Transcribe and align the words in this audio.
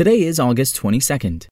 Today 0.00 0.22
is 0.22 0.40
August 0.40 0.80
22nd. 0.80 1.46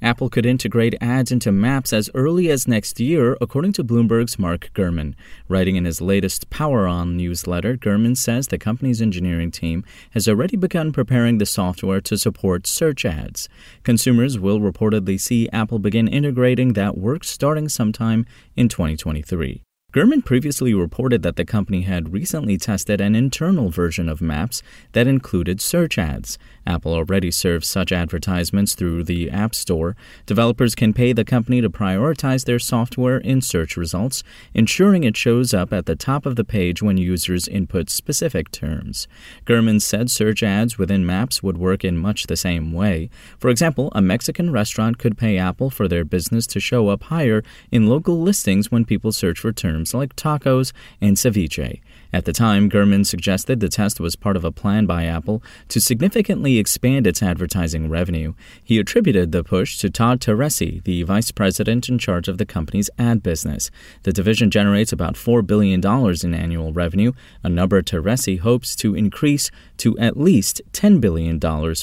Apple 0.00 0.30
could 0.30 0.46
integrate 0.46 0.94
ads 1.00 1.32
into 1.32 1.50
Maps 1.50 1.92
as 1.92 2.08
early 2.14 2.48
as 2.48 2.68
next 2.68 3.00
year, 3.00 3.36
according 3.40 3.72
to 3.72 3.82
Bloomberg's 3.82 4.38
Mark 4.38 4.70
Gurman. 4.72 5.14
Writing 5.48 5.74
in 5.74 5.84
his 5.84 6.00
latest 6.00 6.48
Power 6.48 6.86
On 6.86 7.16
newsletter, 7.16 7.76
Gurman 7.76 8.16
says 8.16 8.46
the 8.46 8.56
company's 8.56 9.02
engineering 9.02 9.50
team 9.50 9.84
has 10.12 10.28
already 10.28 10.56
begun 10.56 10.92
preparing 10.92 11.38
the 11.38 11.44
software 11.44 12.00
to 12.02 12.16
support 12.16 12.68
search 12.68 13.04
ads. 13.04 13.48
Consumers 13.82 14.38
will 14.38 14.60
reportedly 14.60 15.20
see 15.20 15.48
Apple 15.52 15.80
begin 15.80 16.06
integrating 16.06 16.74
that 16.74 16.96
work 16.96 17.24
starting 17.24 17.68
sometime 17.68 18.26
in 18.54 18.68
2023. 18.68 19.60
Gurman 19.98 20.24
previously 20.24 20.72
reported 20.74 21.24
that 21.24 21.34
the 21.34 21.44
company 21.44 21.82
had 21.82 22.12
recently 22.12 22.56
tested 22.56 23.00
an 23.00 23.16
internal 23.16 23.68
version 23.68 24.08
of 24.08 24.20
Maps 24.20 24.62
that 24.92 25.08
included 25.08 25.60
search 25.60 25.98
ads. 25.98 26.38
Apple 26.64 26.94
already 26.94 27.32
serves 27.32 27.66
such 27.66 27.90
advertisements 27.90 28.76
through 28.76 29.02
the 29.02 29.28
App 29.28 29.56
Store. 29.56 29.96
Developers 30.24 30.76
can 30.76 30.92
pay 30.92 31.12
the 31.12 31.24
company 31.24 31.60
to 31.60 31.68
prioritize 31.68 32.44
their 32.44 32.60
software 32.60 33.18
in 33.18 33.40
search 33.40 33.76
results, 33.76 34.22
ensuring 34.54 35.02
it 35.02 35.16
shows 35.16 35.52
up 35.52 35.72
at 35.72 35.86
the 35.86 35.96
top 35.96 36.26
of 36.26 36.36
the 36.36 36.44
page 36.44 36.80
when 36.80 36.96
users 36.96 37.48
input 37.48 37.90
specific 37.90 38.52
terms. 38.52 39.08
Gurman 39.46 39.82
said 39.82 40.12
search 40.12 40.44
ads 40.44 40.78
within 40.78 41.06
Maps 41.06 41.42
would 41.42 41.58
work 41.58 41.84
in 41.84 41.98
much 41.98 42.28
the 42.28 42.36
same 42.36 42.72
way. 42.72 43.10
For 43.36 43.48
example, 43.48 43.90
a 43.96 44.00
Mexican 44.00 44.52
restaurant 44.52 44.98
could 44.98 45.18
pay 45.18 45.38
Apple 45.38 45.70
for 45.70 45.88
their 45.88 46.04
business 46.04 46.46
to 46.48 46.60
show 46.60 46.86
up 46.86 47.02
higher 47.04 47.42
in 47.72 47.88
local 47.88 48.20
listings 48.20 48.70
when 48.70 48.84
people 48.84 49.10
search 49.10 49.40
for 49.40 49.52
terms 49.52 49.87
like 49.94 50.16
tacos 50.16 50.72
and 51.00 51.16
ceviche. 51.16 51.80
At 52.12 52.24
the 52.24 52.32
time, 52.32 52.70
Gurman 52.70 53.04
suggested 53.04 53.60
the 53.60 53.68
test 53.68 54.00
was 54.00 54.16
part 54.16 54.36
of 54.36 54.44
a 54.44 54.52
plan 54.52 54.86
by 54.86 55.04
Apple 55.04 55.42
to 55.68 55.80
significantly 55.80 56.58
expand 56.58 57.06
its 57.06 57.22
advertising 57.22 57.90
revenue. 57.90 58.32
He 58.64 58.78
attributed 58.78 59.30
the 59.30 59.44
push 59.44 59.76
to 59.78 59.90
Todd 59.90 60.20
Teresi, 60.20 60.82
the 60.84 61.02
vice 61.02 61.30
president 61.30 61.88
in 61.88 61.98
charge 61.98 62.26
of 62.28 62.38
the 62.38 62.46
company's 62.46 62.88
ad 62.98 63.22
business. 63.22 63.70
The 64.04 64.12
division 64.12 64.50
generates 64.50 64.92
about 64.92 65.14
$4 65.14 65.46
billion 65.46 65.84
in 65.84 66.34
annual 66.34 66.72
revenue, 66.72 67.12
a 67.42 67.48
number 67.48 67.82
Teresi 67.82 68.38
hopes 68.38 68.74
to 68.76 68.94
increase 68.94 69.50
to 69.78 69.98
at 69.98 70.16
least 70.16 70.62
$10 70.72 71.00
billion 71.00 71.38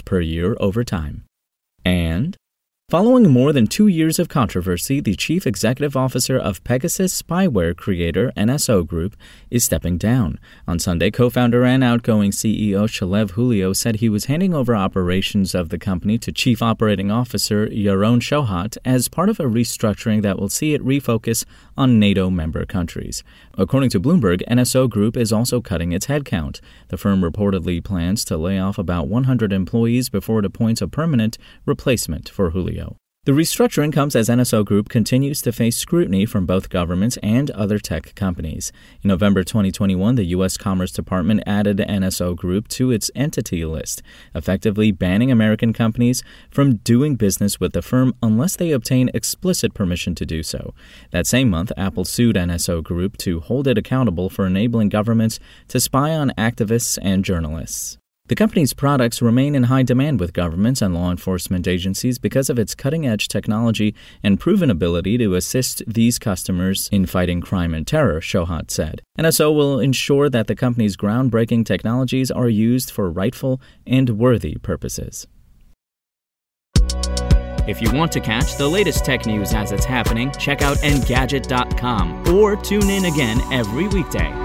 per 0.05 0.21
year 0.21 0.57
over 0.59 0.83
time. 0.83 1.23
And 1.83 2.35
Following 2.89 3.31
more 3.31 3.51
than 3.51 3.65
two 3.65 3.87
years 3.87 4.19
of 4.19 4.29
controversy, 4.29 4.99
the 4.99 5.15
chief 5.15 5.47
executive 5.47 5.97
officer 5.97 6.37
of 6.37 6.63
Pegasus 6.63 7.19
spyware 7.19 7.75
creator 7.75 8.31
NSO 8.37 8.85
Group 8.85 9.15
is 9.49 9.63
stepping 9.63 9.97
down. 9.97 10.39
On 10.67 10.77
Sunday, 10.77 11.09
co 11.09 11.31
founder 11.31 11.65
and 11.65 11.83
outgoing 11.83 12.29
CEO 12.29 12.85
Shalev 12.85 13.31
Hulio 13.31 13.75
said 13.75 13.95
he 13.95 14.07
was 14.07 14.25
handing 14.25 14.53
over 14.53 14.75
operations 14.75 15.55
of 15.55 15.69
the 15.69 15.79
company 15.79 16.19
to 16.19 16.31
Chief 16.31 16.61
Operating 16.61 17.09
Officer 17.09 17.65
Yaron 17.65 18.19
Shohat 18.19 18.77
as 18.85 19.07
part 19.07 19.29
of 19.29 19.39
a 19.39 19.45
restructuring 19.45 20.21
that 20.21 20.37
will 20.37 20.47
see 20.47 20.75
it 20.75 20.85
refocus 20.85 21.43
on 21.75 21.97
NATO 21.97 22.29
member 22.29 22.67
countries. 22.67 23.23
According 23.57 23.89
to 23.89 23.99
Bloomberg, 23.99 24.43
NSO 24.47 24.87
Group 24.87 25.17
is 25.17 25.33
also 25.33 25.59
cutting 25.59 25.91
its 25.91 26.05
headcount. 26.05 26.61
The 26.89 26.97
firm 26.97 27.21
reportedly 27.21 27.83
plans 27.83 28.23
to 28.25 28.37
lay 28.37 28.59
off 28.59 28.77
about 28.77 29.07
100 29.07 29.51
employees 29.51 30.09
before 30.09 30.37
it 30.37 30.45
appoints 30.45 30.83
a 30.83 30.87
permanent 30.87 31.39
replacement 31.65 32.29
for 32.29 32.51
Hulio. 32.51 32.84
The 33.25 33.31
restructuring 33.31 33.91
comes 33.91 34.15
as 34.15 34.29
NSO 34.29 34.63
Group 34.63 34.87
continues 34.87 35.41
to 35.41 35.51
face 35.51 35.79
scrutiny 35.79 36.27
from 36.27 36.45
both 36.45 36.69
governments 36.69 37.17
and 37.23 37.49
other 37.49 37.79
tech 37.79 38.13
companies. 38.13 38.71
In 39.01 39.07
November 39.07 39.43
2021, 39.43 40.13
the 40.13 40.25
U.S. 40.25 40.57
Commerce 40.57 40.91
Department 40.91 41.41
added 41.47 41.77
NSO 41.77 42.35
Group 42.35 42.67
to 42.67 42.91
its 42.91 43.09
entity 43.15 43.65
list, 43.65 44.03
effectively 44.35 44.91
banning 44.91 45.31
American 45.31 45.73
companies 45.73 46.21
from 46.51 46.75
doing 46.75 47.15
business 47.15 47.59
with 47.59 47.73
the 47.73 47.81
firm 47.81 48.13
unless 48.21 48.55
they 48.57 48.69
obtain 48.69 49.09
explicit 49.15 49.73
permission 49.73 50.13
to 50.13 50.25
do 50.27 50.43
so. 50.43 50.75
That 51.09 51.25
same 51.25 51.49
month, 51.49 51.71
Apple 51.75 52.05
sued 52.05 52.35
NSO 52.35 52.83
Group 52.83 53.17
to 53.17 53.39
hold 53.39 53.67
it 53.67 53.79
accountable 53.79 54.29
for 54.29 54.45
enabling 54.45 54.89
governments 54.89 55.39
to 55.69 55.79
spy 55.79 56.11
on 56.11 56.31
activists 56.37 56.99
and 57.01 57.25
journalists. 57.25 57.97
The 58.27 58.35
company's 58.35 58.73
products 58.73 59.21
remain 59.21 59.53
in 59.53 59.63
high 59.65 59.83
demand 59.83 60.19
with 60.19 60.33
governments 60.33 60.81
and 60.81 60.95
law 60.95 61.11
enforcement 61.11 61.67
agencies 61.67 62.17
because 62.17 62.49
of 62.49 62.57
its 62.57 62.73
cutting 62.73 63.05
edge 63.05 63.27
technology 63.27 63.93
and 64.23 64.39
proven 64.39 64.71
ability 64.71 65.19
to 65.19 65.35
assist 65.35 65.83
these 65.85 66.17
customers 66.17 66.89
in 66.91 67.05
fighting 67.05 67.39
crime 67.39 67.75
and 67.75 67.85
terror, 67.85 68.19
Shohat 68.19 68.71
said. 68.71 69.03
NSO 69.19 69.53
will 69.53 69.79
ensure 69.79 70.27
that 70.27 70.47
the 70.47 70.55
company's 70.55 70.97
groundbreaking 70.97 71.67
technologies 71.67 72.31
are 72.31 72.49
used 72.49 72.89
for 72.89 73.11
rightful 73.11 73.61
and 73.85 74.17
worthy 74.17 74.55
purposes. 74.55 75.27
If 77.67 77.79
you 77.79 77.91
want 77.91 78.11
to 78.13 78.19
catch 78.19 78.57
the 78.57 78.67
latest 78.67 79.05
tech 79.05 79.27
news 79.27 79.53
as 79.53 79.71
it's 79.71 79.85
happening, 79.85 80.31
check 80.39 80.63
out 80.63 80.77
Engadget.com 80.77 82.33
or 82.33 82.55
tune 82.55 82.89
in 82.89 83.05
again 83.05 83.39
every 83.53 83.87
weekday. 83.87 84.44